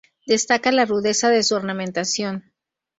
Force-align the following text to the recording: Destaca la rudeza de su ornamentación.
Destaca 0.25 0.71
la 0.71 0.85
rudeza 0.85 1.29
de 1.29 1.43
su 1.43 1.53
ornamentación. 1.53 2.51